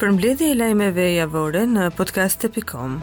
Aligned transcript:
për 0.00 0.12
mbledhje 0.16 0.46
e 0.50 0.54
lajmeve 0.56 1.04
javore 1.14 1.60
në 1.68 1.86
podcast.com. 1.92 2.94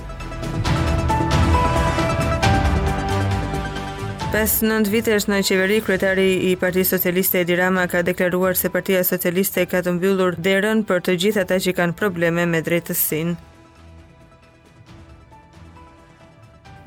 Pas 4.33 4.55
9 4.65 4.89
vitesh 4.92 5.28
në 5.29 5.38
qeveri, 5.47 5.78
kryetari 5.86 6.25
i 6.49 6.55
Partisë 6.60 6.96
Socialiste 6.97 7.44
Edi 7.46 7.55
Rama 7.60 7.86
ka 7.91 8.01
deklaruar 8.08 8.58
se 8.60 8.72
Partia 8.73 9.04
Socialiste 9.08 9.68
ka 9.72 9.83
të 9.86 9.94
mbyllur 9.99 10.40
derën 10.44 10.81
për 10.90 11.04
të 11.05 11.15
gjithë 11.22 11.44
ata 11.46 11.60
që 11.68 11.76
kanë 11.81 11.96
probleme 12.01 12.47
me 12.49 12.63
drejtësinë. 12.65 13.36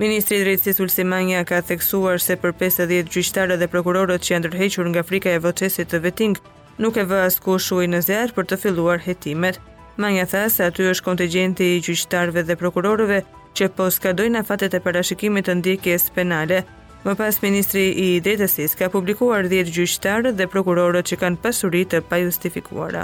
Ministri 0.02 0.38
i 0.42 0.44
Drejtësisë 0.44 0.82
Ulsi 0.84 1.04
Manja 1.06 1.44
ka 1.46 1.62
theksuar 1.68 2.18
se 2.24 2.34
për 2.40 2.54
50 2.66 3.08
gjyqtarë 3.14 3.60
dhe 3.62 3.70
prokurorët 3.72 4.26
që 4.26 4.34
janë 4.34 4.46
ndërhequr 4.48 4.90
nga 4.90 5.04
frika 5.06 5.30
e 5.30 5.38
votesit 5.44 5.90
të 5.94 6.02
veting, 6.06 6.38
nuk 6.82 6.98
e 7.02 7.06
vë 7.10 7.22
askush 7.30 7.70
ujë 7.78 7.92
në 7.94 8.04
zjarr 8.10 8.32
për 8.36 8.50
të 8.50 8.64
filluar 8.66 9.02
hetimet. 9.06 9.62
Më 10.00 10.08
një 10.16 10.24
tha 10.32 10.40
se 10.48 10.64
aty 10.64 10.86
është 10.90 11.04
kontegjenti 11.04 11.66
i 11.76 11.80
gjyqtarve 11.84 12.40
dhe 12.48 12.54
prokurorëve 12.56 13.16
që 13.58 13.66
po 13.76 13.86
skadojnë 13.92 14.40
afatet 14.40 14.72
e 14.72 14.78
parashikimit 14.80 15.44
të 15.46 15.54
ndjekjes 15.58 16.06
penale. 16.16 16.62
Më 17.04 17.12
pas, 17.20 17.36
Ministri 17.44 17.82
i 18.04 18.06
Dretësis 18.24 18.78
ka 18.80 18.88
publikuar 18.94 19.44
10 19.52 19.68
gjyqtarë 19.76 20.30
dhe 20.40 20.46
prokurorët 20.54 21.10
që 21.10 21.18
kanë 21.22 21.40
pasurit 21.44 21.90
të 21.92 22.00
pajustifikuara. 22.08 23.02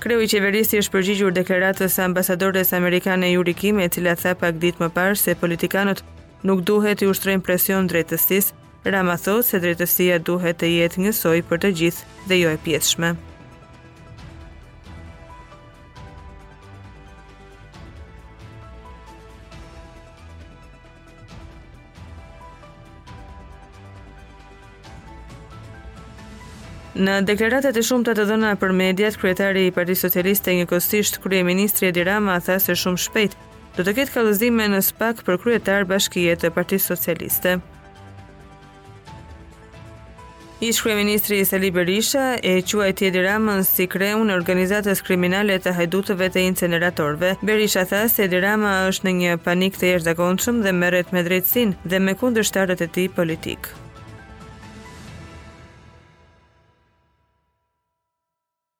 Kreu 0.00 0.24
i 0.24 0.30
qeverisi 0.32 0.80
është 0.80 0.94
përgjigjur 0.96 1.36
deklaratës 1.40 1.98
ambasadores 2.06 2.72
amerikane 2.80 3.28
Juri 3.34 3.52
Kim 3.60 3.82
e 3.84 3.90
cila 3.92 4.16
tha 4.22 4.32
pak 4.44 4.56
ditë 4.64 4.86
më 4.86 4.90
parë 4.96 5.18
se 5.26 5.36
politikanët 5.44 6.00
nuk 6.46 6.62
duhet 6.64 7.00
të 7.00 7.08
ushtrojnë 7.10 7.44
presion 7.46 7.88
drejtësis, 7.90 8.52
Rama 8.84 9.18
thot 9.20 9.44
se 9.46 9.58
drejtësia 9.60 10.14
duhet 10.24 10.56
të 10.62 10.68
jetë 10.76 11.02
njësoj 11.08 11.40
për 11.50 11.58
të 11.66 11.70
gjithë 11.80 12.28
dhe 12.30 12.38
jo 12.40 12.52
e 12.56 12.60
pjeshme. 12.64 13.10
Në 27.00 27.18
deklaratet 27.28 27.76
e 27.78 27.82
shumë 27.86 28.04
të 28.08 28.12
të 28.16 28.24
dhëna 28.30 28.48
për 28.60 28.72
mediat, 28.80 29.14
kretari 29.20 29.62
i 29.68 29.72
Parti 29.76 29.94
Socialiste 30.06 30.52
një 30.56 30.64
kostisht, 30.72 31.16
Krye 31.26 31.40
Ministri 31.46 31.88
Edi 31.92 32.02
Rama 32.08 32.34
tha 32.44 32.56
se 32.60 32.74
shumë 32.76 33.00
shpejt 33.04 33.36
do 33.80 33.86
të 33.88 33.94
ketë 33.96 34.12
kalëzime 34.12 34.66
në 34.68 34.80
spak 34.84 35.20
për 35.24 35.38
kryetar 35.40 35.86
bashkije 35.88 36.34
të 36.42 36.48
partisë 36.52 36.90
Socialiste. 36.92 37.56
Ish 40.60 40.82
krej 40.84 40.98
ministri 40.98 41.38
i 41.40 41.44
Sali 41.48 41.70
Berisha 41.72 42.34
e 42.44 42.58
qua 42.68 42.90
e 42.90 42.92
tjedi 42.92 43.22
Ramën 43.24 43.62
si 43.64 43.86
kreun 43.88 44.26
në 44.28 44.34
organizatës 44.36 45.00
kriminale 45.06 45.54
të 45.64 45.72
hajdutëve 45.78 46.26
të 46.34 46.42
inceneratorve. 46.50 47.30
Berisha 47.40 47.86
tha 47.88 48.02
se 48.12 48.26
Edi 48.28 48.42
Rama 48.44 48.74
është 48.90 49.06
në 49.08 49.14
një 49.22 49.36
panik 49.46 49.78
të 49.80 49.94
jeshtë 49.94 50.10
zakonëshëm 50.10 50.60
dhe 50.66 50.74
mëret 50.82 51.14
me 51.16 51.22
drejtsin 51.24 51.72
dhe 51.88 52.02
me 52.04 52.12
kundër 52.20 52.44
shtarët 52.44 52.82
e 52.84 52.88
ti 52.92 53.06
politik. 53.08 53.70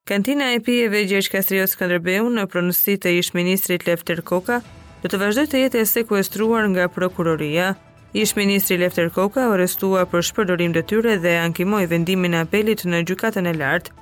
Kantina 0.04 0.50
e 0.52 0.60
pijeve 0.60 1.06
Gjergj 1.08 1.32
Kastrios 1.32 1.78
Këndërbeu 1.80 2.28
në 2.36 2.44
pronësi 2.52 2.98
të 3.00 3.14
ish-ministrit 3.22 3.88
Lefter 3.88 4.20
Koka 4.20 4.60
do 5.02 5.08
të 5.08 5.18
vazhdoj 5.22 5.46
të 5.48 5.60
jetë 5.64 5.78
e 5.80 5.86
sekuestruar 5.88 6.66
nga 6.72 6.84
prokuroria. 6.92 7.70
Ish 8.12 8.34
ministri 8.36 8.76
Lefter 8.78 9.08
Koka 9.14 9.46
u 9.48 9.54
arrestua 9.54 10.02
për 10.10 10.24
shpërdorim 10.28 10.74
detyre 10.74 11.14
dhe 11.22 11.36
ankimoi 11.40 11.86
vendimin 11.90 12.34
e 12.36 12.42
apelit 12.44 12.84
në 12.84 13.00
gjykatën 13.10 13.46
e 13.48 13.54
lartë. 13.56 13.92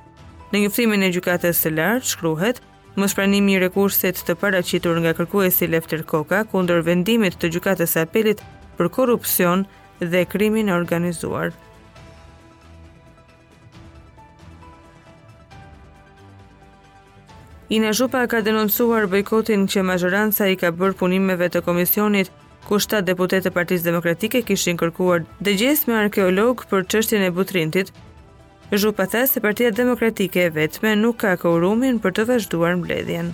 Në 0.53 0.63
njoftimin 0.65 1.05
e 1.07 1.13
gjykatës 1.15 1.61
së 1.67 1.75
lartë 1.77 2.15
shkruhet 2.15 2.63
Mos 2.99 3.13
pranimi 3.15 3.53
i 3.55 3.59
rekurset 3.63 4.19
të 4.27 4.35
paraqitur 4.41 4.97
nga 5.05 5.13
kërkuesi 5.15 5.69
Lefter 5.71 6.01
Koka 6.09 6.41
kundër 6.51 6.81
vendimit 6.89 7.37
të 7.39 7.53
gjykatës 7.55 7.93
së 7.95 8.03
apelit 8.09 8.43
për 8.79 8.89
korrupsion 8.97 9.63
dhe 10.01 10.25
krimin 10.33 10.67
e 10.73 10.75
organizuar. 10.75 11.53
Ina 17.69 17.91
Zhupa 17.93 18.23
ka 18.33 18.39
denoncuar 18.41 19.05
bojkotin 19.13 19.67
që 19.69 19.83
mazhëranca 19.85 20.47
i 20.49 20.55
ka 20.57 20.69
bërë 20.73 20.95
punimeve 21.03 21.47
të 21.53 21.61
komisionit 21.67 22.31
ku 22.65 22.77
shtatë 22.81 23.11
deputetë 23.11 23.45
të 23.47 23.51
Partisë 23.59 23.85
Demokratike 23.85 24.41
kishin 24.51 24.79
kërkuar 24.81 25.27
dëgjesë 25.45 25.91
me 25.91 25.99
arkeolog 25.99 26.63
për 26.71 26.87
çështjen 26.95 27.25
e 27.27 27.35
Butrintit. 27.39 27.91
Zhupa 28.73 29.05
tha 29.13 29.27
se 29.29 29.43
Partia 29.45 29.69
Demokratike 29.81 30.47
vetme 30.57 30.95
nuk 30.97 31.19
ka 31.27 31.35
kaurumin 31.43 31.99
për 32.07 32.15
të 32.17 32.25
vazhduar 32.31 32.79
mbledhjen. 32.81 33.29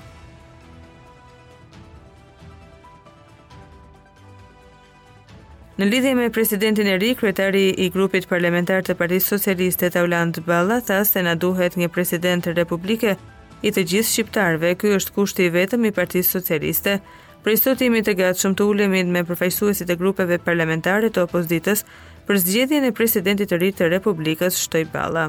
Në 5.79 5.89
lidhje 5.93 6.17
me 6.19 6.27
presidentin 6.35 6.91
e 6.91 6.97
ri, 7.03 7.13
kryetari 7.21 7.63
i 7.87 7.87
grupit 7.95 8.27
parlamentar 8.35 8.83
të 8.83 8.99
Partisë 8.99 9.37
Socialiste 9.37 9.93
Taulant 9.95 10.43
Balla 10.51 10.81
tha 10.91 11.03
se 11.07 11.23
na 11.23 11.37
duhet 11.47 11.79
një 11.85 11.89
president 11.99 12.47
të 12.47 12.57
Republikës 12.59 13.23
i 13.65 13.71
të 13.73 13.83
gjithë 13.91 14.11
shqiptarve, 14.11 14.75
ky 14.81 14.91
është 14.99 15.15
kushti 15.17 15.47
i 15.49 15.53
vetëm 15.55 15.87
i 15.89 15.93
Partisë 15.97 16.35
Socialiste. 16.39 16.99
Prej 17.45 17.59
sot 17.63 17.81
të 17.81 18.13
gatshëm 18.19 18.55
të 18.57 18.67
ulemi 18.71 19.03
me 19.17 19.23
përfaqësuesit 19.29 19.91
e 19.93 19.97
grupeve 20.01 20.39
parlamentare 20.49 21.11
të 21.13 21.23
opozitës 21.27 21.85
për 22.29 22.39
zgjedhjen 22.45 22.85
e 22.89 22.93
presidentit 22.93 23.51
të 23.51 23.59
ri 23.61 23.71
të 23.73 23.89
Republikës 23.97 24.61
Shtoj 24.65 24.85
Balla. 24.95 25.27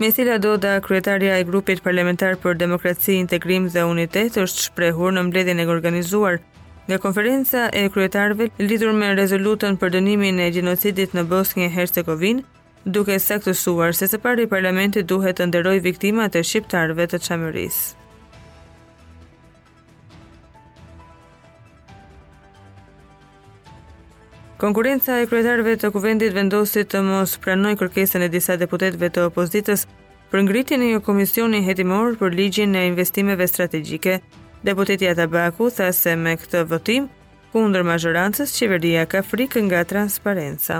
Mesila 0.00 0.38
Doda, 0.42 0.74
kryetaria 0.84 1.38
e 1.40 1.44
grupit 1.48 1.80
parlamentar 1.80 2.34
për 2.42 2.58
demokraci, 2.60 3.20
integrim 3.20 3.68
dhe 3.72 3.84
unitet, 3.88 4.36
është 4.44 4.68
shprehur 4.68 5.14
në 5.14 5.22
mbledhjen 5.28 5.62
e 5.62 5.68
organizuar 5.76 6.40
Nga 6.88 6.98
konferenca 7.00 7.60
e 7.72 7.86
kryetarëve 7.88 8.50
lidhur 8.60 8.92
me 8.92 9.08
rezolutën 9.16 9.78
për 9.80 9.92
dënimin 9.96 10.36
e 10.44 10.48
gjenocidit 10.52 11.14
në 11.16 11.22
Bosnjë 11.30 11.64
e 11.64 11.68
Hercegovinë, 11.76 12.42
duke 12.92 13.14
saktësuar 13.24 13.96
se 13.96 14.08
së 14.12 14.18
pari 14.20 14.44
parlamenti 14.50 15.00
duhet 15.08 15.38
të 15.38 15.46
nderojë 15.48 15.80
viktimat 15.86 16.36
e 16.36 16.42
shqiptarëve 16.44 17.06
të 17.14 17.22
çamërisë. 17.26 18.02
Konkurenca 24.60 25.16
e 25.22 25.26
kryetarëve 25.32 25.78
të 25.80 25.90
kuvendit 25.96 26.36
vendosi 26.36 26.84
të 26.84 27.00
mos 27.08 27.38
pranojë 27.44 27.80
kërkesën 27.80 28.28
e 28.28 28.32
disa 28.36 28.60
deputetëve 28.60 29.08
të 29.08 29.24
opozitës 29.32 29.88
për 30.30 30.44
ngritjen 30.46 30.84
e 30.84 30.92
një 30.94 31.02
komisioni 31.08 31.64
hetimor 31.64 32.16
për 32.20 32.36
ligjin 32.40 32.76
e 32.80 32.84
investimeve 32.92 33.48
strategjike, 33.50 34.20
Deputetja 34.64 35.10
të 35.12 35.26
Baku 35.28 35.66
tha 35.76 35.90
se 35.92 36.14
me 36.16 36.32
këtë 36.40 36.62
votim, 36.70 37.06
kundër 37.52 37.82
mazhorancës 37.84 38.54
qeveria 38.56 39.02
ka 39.12 39.20
frikë 39.22 39.60
nga 39.66 39.82
transparenca. 39.90 40.78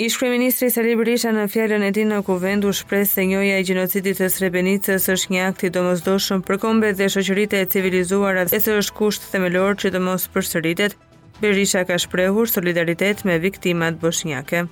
Ish 0.00 0.16
Ministri 0.24 0.70
Sali 0.74 0.94
Berisha 0.96 1.30
në 1.36 1.44
fjalën 1.52 1.82
e 1.86 1.90
tij 1.94 2.06
në 2.10 2.22
kuvend 2.26 2.64
u 2.64 2.72
shpreh 2.74 3.04
se 3.06 3.22
i 3.28 3.36
e 3.52 3.60
gjenocidit 3.68 4.16
të 4.18 4.30
Srebrenicës 4.32 5.04
është 5.14 5.32
një 5.36 5.42
akt 5.50 5.62
i 5.68 5.72
domosdoshëm 5.76 6.40
për 6.48 6.58
kombet 6.64 6.96
dhe 6.98 7.10
shoqëritë 7.14 7.60
e 7.60 7.68
civilizuara 7.74 8.44
dhe 8.50 8.60
se 8.64 8.78
është 8.80 8.96
kusht 9.02 9.28
themelor 9.30 9.76
që 9.76 9.92
të 9.92 10.00
mos 10.08 10.24
përsëritet. 10.34 10.96
Berisha 11.44 11.84
ka 11.84 11.98
shprehur 12.00 12.48
solidaritet 12.48 13.24
me 13.28 13.36
viktimat 13.44 14.00
bosnjake. 14.00 14.64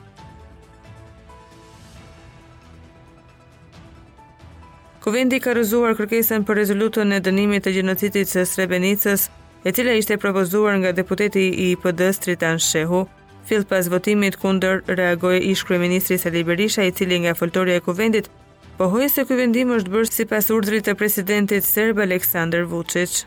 Kuvendi 5.03 5.41
ka 5.43 5.51
rëzuar 5.57 5.97
kërkesen 5.99 6.45
për 6.47 6.61
rezolutën 6.61 7.11
e 7.17 7.17
dënimit 7.27 7.65
të 7.67 7.73
gjenocitit 7.77 8.29
së 8.31 8.45
Srebenicës, 8.47 9.25
e 9.67 9.73
cila 9.75 9.97
ishte 9.99 10.15
propozuar 10.25 10.77
nga 10.79 10.93
deputeti 10.95 11.49
i 11.65 11.67
PD-s 11.83 12.21
Tritan 12.23 12.61
Shehu, 12.63 13.01
fill 13.49 13.65
pas 13.73 13.89
votimit 13.91 14.37
kundër 14.43 14.85
reagoi 15.01 15.41
ish 15.51 15.67
kryeministri 15.67 16.21
Sali 16.23 16.45
Berisha 16.47 16.87
i 16.87 16.95
cili 16.95 17.19
nga 17.25 17.35
foltoria 17.35 17.81
e 17.81 17.85
kuvendit 17.89 18.31
pohoi 18.79 19.09
se 19.11 19.27
ky 19.27 19.41
vendim 19.43 19.75
është 19.75 19.93
bërë 19.97 20.13
sipas 20.21 20.53
urdhrit 20.55 20.87
të 20.87 20.95
presidentit 21.03 21.67
serb 21.67 21.99
Aleksandar 22.07 22.69
Vučić. 22.71 23.19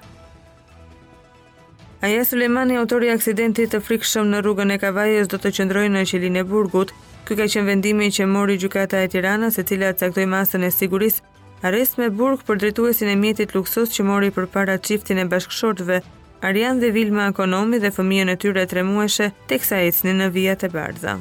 Aja 2.08 2.24
Sulemani, 2.26 2.80
autori 2.80 3.12
i 3.12 3.16
aksidentit 3.18 3.76
të 3.76 3.84
frikshëm 3.84 4.32
në 4.32 4.44
rrugën 4.48 4.72
e 4.72 4.80
Kavajës, 4.80 5.28
do 5.28 5.44
të 5.44 5.52
qëndrojë 5.60 5.92
në 5.98 6.06
qelin 6.12 6.40
e 6.40 6.48
Burgut. 6.54 6.96
Ky 7.28 7.36
ka 7.40 7.48
qenë 7.52 7.66
vendimi 7.68 8.12
që 8.16 8.28
mori 8.32 8.56
gjykata 8.64 9.00
e 9.04 9.08
Tiranës, 9.16 9.58
e 9.60 9.64
cila 9.68 9.92
caktoi 9.98 10.28
masën 10.38 10.64
e 10.68 10.70
sigurisë 10.72 11.34
Arrest 11.64 11.98
me 12.00 12.10
burg 12.12 12.42
për 12.48 12.60
drejtuesin 12.60 13.08
e 13.10 13.16
mjetit 13.16 13.54
luksos 13.56 13.92
që 13.94 14.04
mori 14.04 14.30
për 14.36 14.50
para 14.56 14.76
qiftin 14.84 15.22
e 15.22 15.28
bashkëshortve, 15.32 16.02
arian 16.46 16.82
dhe 16.82 16.90
Vilma 16.96 17.30
Ekonomi 17.32 17.80
dhe 17.80 17.94
fëmijën 17.96 18.34
e 18.34 18.36
tyre 18.44 18.66
tre 18.68 18.84
muajshe 18.84 19.30
teksa 19.48 19.80
ecnin 19.88 20.20
në 20.20 20.28
vijat 20.36 20.66
e 20.68 20.70
bardha. 20.76 21.16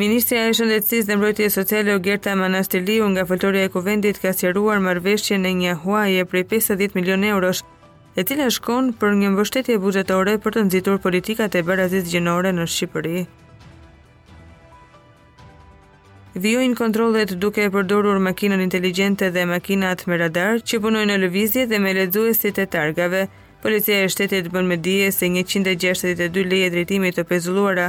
Ministria 0.00 0.46
e 0.48 0.52
Shëndetësisë 0.56 1.08
dhe 1.08 1.16
Mbrojtjes 1.18 1.56
Sociale 1.58 1.96
Gjerta 2.04 2.36
Manastiliu 2.38 3.08
nga 3.12 3.24
fëltoria 3.28 3.66
e 3.68 3.72
kuvendit 3.74 4.20
ka 4.22 4.32
sjeruar 4.36 4.80
marveshje 4.80 5.36
në 5.42 5.52
një 5.62 5.74
huaje 5.82 6.24
prej 6.30 6.44
50 6.52 6.94
milion 6.96 7.26
eurosh, 7.32 7.60
e 8.18 8.24
cila 8.24 8.46
shkon 8.56 8.92
për 9.02 9.12
një 9.20 9.34
mbështetje 9.34 9.80
buxhetore 9.84 10.38
për 10.42 10.56
të 10.56 10.64
nxitur 10.68 11.02
politikat 11.04 11.54
e 11.60 11.64
barazis 11.72 12.08
gjinore 12.12 12.52
në 12.56 12.66
Shqipëri. 12.76 13.26
Vjojnë 16.34 16.76
kontrollet 16.78 17.32
duke 17.42 17.64
e 17.66 17.70
përdorur 17.74 18.20
makinën 18.22 18.60
inteligjente 18.62 19.32
dhe 19.34 19.42
makinat 19.50 20.04
me 20.06 20.14
radar 20.20 20.60
që 20.62 20.78
punojnë 20.84 21.08
në 21.10 21.16
lëvizje 21.24 21.64
dhe 21.66 21.80
me 21.82 21.90
ledzuesit 21.96 22.60
e 22.62 22.66
targave. 22.70 23.24
Policia 23.64 23.96
e 24.04 24.08
shtetit 24.14 24.46
bën 24.54 24.62
me 24.70 24.76
dije 24.76 25.08
se 25.12 25.26
162 25.26 26.44
leje 26.50 26.70
drejtimi 26.70 27.10
të 27.12 27.24
pezulluara 27.32 27.88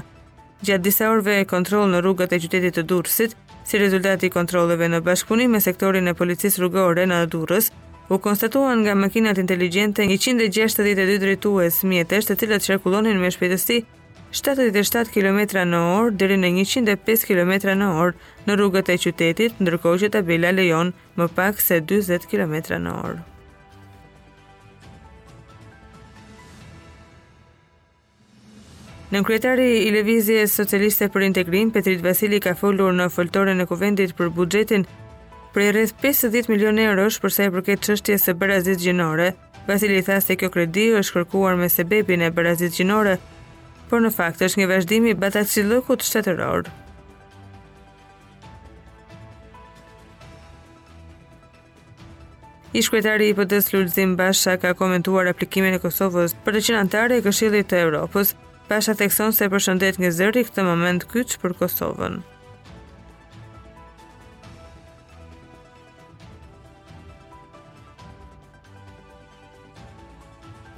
gjatë 0.66 0.82
disa 0.88 1.12
orëve 1.14 1.38
kontroll 1.54 1.92
në 1.94 2.02
rrugët 2.02 2.34
e 2.34 2.42
qytetit 2.42 2.80
të 2.80 2.86
Durrësit. 2.90 3.38
Si 3.64 3.78
rezultati 3.78 4.26
i 4.26 4.32
në 4.34 5.02
bashkëpunim 5.06 5.52
me 5.52 5.62
sektorin 5.62 6.08
e 6.08 6.14
policisë 6.18 6.60
rrugore 6.62 7.06
në 7.06 7.28
Durrës, 7.30 7.70
u 8.10 8.18
konstatuan 8.18 8.82
nga 8.82 8.96
makinat 8.96 9.38
inteligjente 9.38 10.02
162 10.10 11.18
drejtues 11.20 11.84
mjetesh 11.84 12.26
të 12.26 12.36
cilat 12.42 12.62
qarkullonin 12.66 13.20
me 13.22 13.30
shpejtësi 13.32 13.84
77 14.32 15.12
km 15.12 15.44
në 15.68 15.80
orë 15.96 16.12
dheri 16.16 16.38
në 16.40 16.54
105 16.64 17.26
km 17.28 17.74
në 17.76 17.88
orë 18.00 18.46
në 18.48 18.56
rrugët 18.56 18.88
e 18.90 18.96
qytetit, 18.98 19.58
ndërkohë 19.60 20.00
që 20.06 20.10
tabela 20.14 20.52
lejon 20.56 20.94
më 21.20 21.28
pak 21.36 21.60
se 21.60 21.82
20 21.84 22.28
km 22.32 22.80
në 22.80 22.94
orë. 23.02 23.20
Nënkryetari 29.12 29.68
i 29.84 29.92
Levizjes 29.92 30.54
Socialiste 30.56 31.10
për 31.12 31.26
Integrim, 31.28 31.72
Petrit 31.76 32.00
Vasili 32.02 32.40
ka 32.40 32.54
folur 32.56 32.94
në 32.96 33.10
foltorën 33.12 33.60
e 33.60 33.66
kuvendit 33.68 34.16
për 34.16 34.30
bugjetin 34.32 34.86
prej 35.52 35.74
rreth 35.76 35.98
50 36.02 36.48
milion 36.48 36.80
e 36.80 36.88
është 36.96 37.22
përsa 37.26 37.50
i 37.50 37.52
përket 37.58 37.84
qështje 37.90 38.16
së 38.24 38.38
barazit 38.40 38.80
gjinore. 38.80 39.34
Vasili 39.68 40.00
tha 40.02 40.22
se 40.24 40.38
kjo 40.40 40.48
kredi 40.50 40.88
është 41.02 41.18
kërkuar 41.20 41.60
me 41.60 41.68
sebebin 41.70 42.24
e 42.26 42.32
barazit 42.32 42.72
gjinore, 42.80 43.20
por 43.92 44.00
në 44.06 44.12
fakt 44.16 44.40
është 44.46 44.62
një 44.62 44.68
vazhdim 44.72 45.06
i 45.12 45.18
batacillëkut 45.20 46.06
shtetëror. 46.08 46.70
I 52.72 52.80
shkretari 52.88 53.28
i 53.34 53.36
pëtës 53.36 53.68
Lulzim 53.76 54.16
Basha 54.16 54.56
ka 54.64 54.72
komentuar 54.80 55.28
aplikimin 55.28 55.76
e 55.76 55.82
Kosovës 55.84 56.38
për 56.46 56.56
të 56.58 56.64
qenë 56.70 56.82
antare 56.86 57.20
e 57.20 57.26
këshillit 57.26 57.68
të 57.68 57.84
Europës, 57.90 58.32
Basha 58.72 58.96
thekson 58.96 59.36
se 59.36 59.52
përshëndet 59.52 60.00
një 60.00 60.16
zëri 60.16 60.48
këtë 60.48 60.64
moment 60.72 61.04
kyç 61.12 61.36
për 61.44 61.60
Kosovën. 61.60 62.22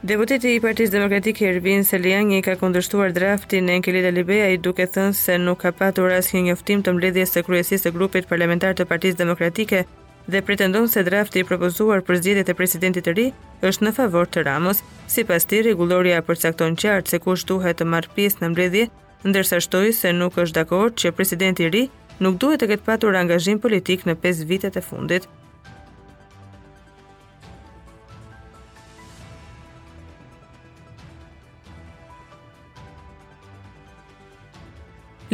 Deputeti 0.03 0.49
i 0.51 0.59
Partisë 0.59 0.91
Demokratike 0.97 1.45
Ervin 1.47 1.85
Seliani 1.87 2.41
ka 2.43 2.57
kundërshtuar 2.59 3.13
draftin 3.15 3.69
e 3.71 3.75
Enkelit 3.77 4.03
Alibeja 4.09 4.49
i 4.51 4.57
duke 4.59 4.83
thënë 4.91 5.15
se 5.15 5.37
nuk 5.39 5.61
ka 5.61 5.69
patur 5.71 6.11
asnjë 6.11 6.41
njoftim 6.49 6.81
të 6.83 6.91
mbledhjes 6.97 7.31
së 7.37 7.43
kryesisë 7.47 7.85
së 7.87 7.93
grupit 7.95 8.25
parlamentar 8.27 8.73
të 8.75 8.83
Partisë 8.89 9.21
Demokratike 9.21 9.79
dhe 10.27 10.41
pretendon 10.49 10.89
se 10.91 11.05
drafti 11.07 11.39
i 11.39 11.47
propozuar 11.47 12.03
për 12.09 12.19
zgjedhjet 12.19 12.51
e 12.51 12.55
presidentit 12.59 13.07
të 13.07 13.13
ri 13.21 13.25
është 13.71 13.87
në 13.87 13.93
favor 14.01 14.27
të 14.27 14.43
Ramos, 14.49 14.81
sipas 15.15 15.47
tij 15.47 15.63
rregulloria 15.69 16.19
përcakton 16.27 16.75
qartë 16.83 17.13
se 17.15 17.19
kush 17.23 17.47
duhet 17.53 17.79
të 17.79 17.87
marrë 17.93 18.11
pjesë 18.19 18.41
në 18.43 18.49
mbledhje, 18.51 18.89
ndërsa 19.23 19.61
shtoi 19.63 19.93
se 20.01 20.11
nuk 20.19 20.35
është 20.43 20.59
dakord 20.59 20.99
që 20.99 21.13
presidenti 21.15 21.63
i 21.63 21.71
ri 21.77 21.85
nuk 22.19 22.35
duhet 22.43 22.59
të 22.65 22.73
ketë 22.73 22.89
patur 22.91 23.15
angazhim 23.23 23.63
politik 23.67 24.03
në 24.03 24.17
5 24.27 24.43
vitet 24.51 24.75
e 24.75 24.83
fundit. 24.89 25.29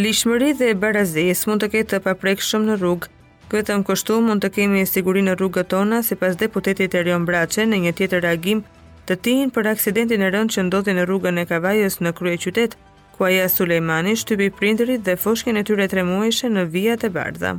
lishmëri 0.03 0.53
dhe 0.55 0.69
barazis 0.81 1.41
mund 1.49 1.63
të 1.63 1.67
ketë 1.73 1.89
të 1.91 1.97
paprek 2.05 2.43
shumë 2.47 2.67
në 2.69 2.75
rrugë, 2.79 3.07
vetëm 3.51 3.81
kështu 3.87 4.15
mund 4.23 4.43
të 4.43 4.49
kemi 4.55 4.85
siguri 4.87 5.23
në 5.25 5.33
rrugët 5.39 5.67
tona 5.73 5.99
si 6.07 6.15
pas 6.21 6.37
deputetit 6.41 6.95
e 6.95 7.01
rion 7.03 7.25
brace 7.29 7.65
në 7.67 7.79
një 7.85 7.91
tjetër 7.99 8.23
reagim 8.25 8.61
të 9.09 9.17
tin 9.27 9.51
për 9.55 9.67
aksidentin 9.73 10.23
e 10.23 10.29
rënd 10.35 10.53
që 10.55 10.65
ndodhi 10.69 10.95
në 10.95 11.03
rrugën 11.09 11.41
e 11.41 11.45
kavajës 11.51 11.99
në 12.05 12.13
krye 12.19 12.37
qytet, 12.45 12.77
ku 13.15 13.27
aja 13.27 13.49
Sulejmani 13.51 14.15
shtypi 14.21 14.47
prindrit 14.61 15.03
dhe 15.03 15.17
foshkin 15.23 15.59
e 15.59 15.65
tyre 15.67 15.89
tremueshe 15.91 16.47
në 16.53 16.63
vijat 16.75 17.03
e 17.03 17.11
bardha. 17.15 17.51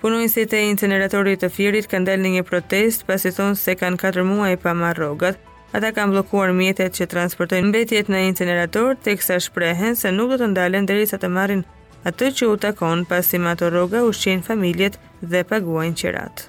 Punojnësit 0.00 0.54
e 0.58 0.62
inceneratorit 0.70 1.42
të 1.42 1.50
firit 1.56 1.90
kanë 1.90 2.12
dalë 2.12 2.30
një 2.36 2.46
protest 2.50 3.02
pasi 3.08 3.32
thonë 3.36 3.58
se 3.60 3.74
kanë 3.80 3.98
4 4.10 4.22
muaj 4.32 4.54
pa 4.62 4.72
marrogat, 4.84 5.36
Ata 5.70 5.90
kanë 5.94 6.10
bllokuar 6.10 6.50
mjetet 6.50 6.96
që 6.98 7.06
transportojnë 7.12 7.68
mbetjet 7.70 8.08
në 8.10 8.20
incinerator, 8.32 8.96
teksa 9.06 9.36
shprehen 9.44 9.94
se 9.94 10.10
nuk 10.10 10.32
do 10.32 10.38
të 10.40 10.48
ndalen 10.50 10.86
derisa 10.88 11.18
të 11.22 11.28
marrin 11.30 11.60
atë 12.10 12.30
që 12.38 12.48
u 12.50 12.56
takon 12.64 13.04
pasi 13.06 13.38
me 13.38 13.52
ato 13.52 13.68
rroga 13.70 14.00
ushqin 14.08 14.42
familjet 14.42 14.98
dhe 15.22 15.44
paguajnë 15.52 16.00
qirat. 16.00 16.42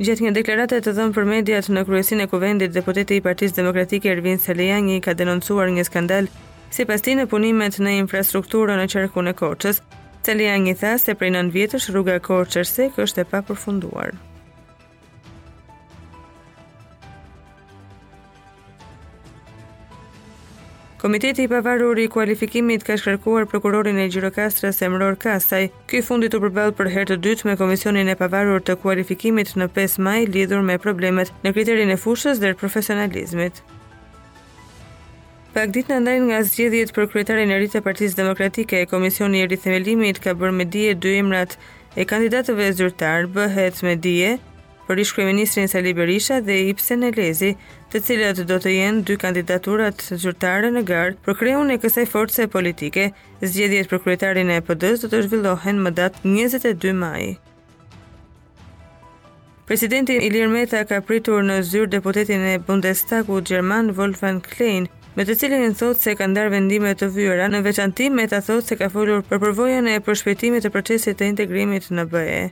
Gjatë 0.00 0.24
një 0.26 0.34
deklarate 0.36 0.80
të 0.84 0.94
dhënë 0.96 1.16
për 1.16 1.28
mediat 1.32 1.70
në 1.72 1.84
kryesinë 1.88 2.24
e 2.24 2.30
kuvendit, 2.32 2.74
deputeti 2.76 3.16
i 3.20 3.24
Partisë 3.30 3.56
Demokratike 3.62 4.12
Ervin 4.12 4.40
Selejani 4.40 5.00
ka 5.04 5.16
denoncuar 5.16 5.72
një 5.76 5.86
skandal 5.88 6.28
sipas 6.72 7.04
tij 7.04 7.16
në 7.20 7.26
punimet 7.32 7.80
në 7.80 7.96
infrastrukturën 8.04 8.80
në 8.80 8.86
qarkun 8.92 9.28
e 9.28 9.34
Korçës, 9.40 9.80
Kristen 10.30 10.66
i 10.66 10.74
tha 10.78 10.98
se 11.02 11.14
prej 11.18 11.30
9 11.34 11.50
vjetës 11.50 11.88
rruga 11.90 12.12
e 12.14 12.20
korë 12.22 12.46
qërse 12.52 12.84
kështë 12.94 13.22
e 13.22 13.26
pa 13.32 13.40
përfunduar. 13.48 14.12
Komiteti 21.02 21.48
i 21.48 21.48
pavarur 21.50 21.98
i 21.98 22.06
kualifikimit 22.14 22.86
ka 22.86 22.94
shkarkuar 23.00 23.48
prokurorin 23.50 23.98
e 23.98 24.06
Gjirokastrës 24.12 24.82
Emror 24.86 25.18
Kasaj. 25.18 25.70
Ky 25.90 26.04
fundi 26.06 26.30
u 26.30 26.42
përball 26.46 26.76
për 26.78 26.92
herë 26.94 27.10
të 27.12 27.18
dytë 27.26 27.50
me 27.50 27.58
Komisionin 27.62 28.12
e 28.14 28.18
Pavarur 28.22 28.62
të 28.62 28.78
Kualifikimit 28.84 29.56
në 29.58 29.66
5 29.80 29.98
maj 30.06 30.20
lidhur 30.30 30.62
me 30.62 30.78
problemet 30.78 31.32
në 31.42 31.56
kriterin 31.58 31.90
e 31.90 31.98
fushës 32.06 32.38
dhe 32.38 32.54
profesionalizmit. 32.64 33.62
Pak 35.50 35.72
ditë 35.74 35.90
në 35.90 35.94
ndajnë 36.04 36.26
nga 36.28 36.36
zgjedhjet 36.46 36.90
për 36.94 37.08
kryetarin 37.10 37.50
e 37.50 37.56
rritë 37.58 37.80
e 37.80 37.82
partisë 37.82 38.16
demokratike, 38.20 38.84
Komisioni 38.86 39.40
e 39.42 39.48
melimit 39.64 40.20
ka 40.22 40.30
bërë 40.38 40.52
me 40.54 40.64
dje 40.64 40.92
dy 40.94 41.16
emrat 41.18 41.56
e 41.96 42.04
kandidatëve 42.06 42.68
zyrtar 42.78 43.26
bëhet 43.26 43.82
me 43.82 43.96
dje 43.96 44.36
për 44.86 44.98
ishkru 45.02 45.24
ministrin 45.26 45.66
Sali 45.68 45.92
Berisha 45.92 46.38
dhe 46.40 46.68
Ipsen 46.70 47.02
Elezi, 47.02 47.56
të 47.90 47.98
cilat 47.98 48.36
do 48.46 48.58
të 48.62 48.70
jenë 48.76 49.02
dy 49.10 49.16
kandidaturat 49.18 50.04
zyrtare 50.22 50.70
në 50.70 50.84
gardë 50.86 51.18
për 51.26 51.38
kreun 51.42 51.70
e 51.74 51.80
kësaj 51.82 52.06
force 52.14 52.46
politike, 52.46 53.10
zgjedhjet 53.42 53.90
për 53.90 54.02
kryetarin 54.06 54.50
e 54.50 54.60
PD-s 54.62 55.02
do 55.02 55.10
të 55.10 55.24
zhvillohen 55.26 55.82
më 55.82 55.94
datë 55.98 56.22
22 56.30 56.94
maj. 57.02 57.24
Presidenti 59.66 60.14
Ilir 60.30 60.46
Meta 60.54 60.84
ka 60.86 61.02
pritur 61.02 61.42
në 61.42 61.58
zyrë 61.72 61.90
deputetin 61.98 62.46
e 62.54 62.56
Bundestagu 62.70 63.42
Gjerman 63.42 63.90
Wolfgang 63.98 64.42
Klein 64.46 64.86
me 65.18 65.24
të 65.26 65.34
cilin 65.40 65.64
në 65.66 65.72
thotë 65.78 66.00
se 66.04 66.12
ka 66.18 66.26
ndarë 66.30 66.52
vendime 66.54 66.92
të 66.94 67.08
vyra 67.14 67.48
në 67.50 67.60
veçantim 67.66 68.14
me 68.14 68.26
të 68.30 68.38
thotë 68.46 68.66
se 68.70 68.76
ka 68.78 68.86
folur 68.92 69.24
për 69.26 69.40
përvojën 69.42 69.88
e 69.90 69.96
përshpetimit 70.06 70.64
të 70.64 70.70
procesit 70.74 71.18
të 71.18 71.30
integrimit 71.32 71.88
në 71.96 72.04
bëje. 72.12 72.42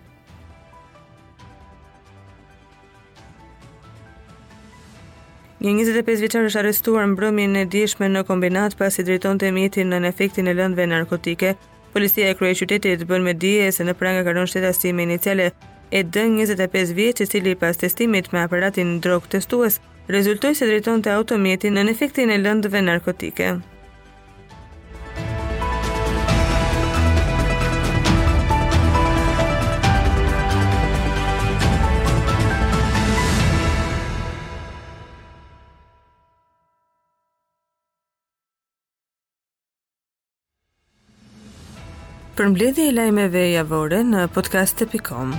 Një 5.58 5.72
25 5.74 6.20
vjeqar 6.22 6.46
është 6.48 6.60
arestuar 6.62 7.06
në 7.10 7.16
brëmin 7.18 7.56
e 7.58 7.64
dishme 7.66 8.06
në 8.10 8.22
kombinat 8.28 8.76
pas 8.78 8.94
i 8.94 9.04
driton 9.06 9.38
të 9.40 9.48
emitin 9.50 9.90
në 9.90 9.98
nëfektin 10.06 10.46
e 10.46 10.54
lëndve 10.58 10.86
narkotike. 10.86 11.54
Policia 11.94 12.28
e 12.30 12.36
Krye 12.38 12.54
Qytetit 12.54 13.02
bën 13.08 13.22
me 13.26 13.32
dije 13.34 13.70
se 13.72 13.86
në 13.88 13.94
pranga 13.98 14.24
karon 14.26 14.46
shtetastime 14.46 15.02
iniciale 15.02 15.48
e 15.90 16.02
dën 16.04 16.36
25 16.38 16.92
vjeqës 16.98 17.30
cili 17.32 17.54
pas 17.58 17.76
testimit 17.80 18.30
me 18.32 18.42
aparatin 18.44 18.98
drog 19.02 19.26
testues 19.26 19.80
rezultoj 20.08 20.54
se 20.56 20.66
drejton 20.66 21.02
të 21.04 21.12
automjetin 21.20 21.76
në 21.76 21.86
efektin 21.94 22.30
e 22.32 22.38
lëndëve 22.42 22.80
narkotike. 22.90 23.52
Për 42.38 42.46
mbledhje 42.52 42.84
e 42.90 42.92
lajmeve 42.94 43.42
javore 43.50 44.04
në 44.06 44.28
podcast.com. 44.34 45.38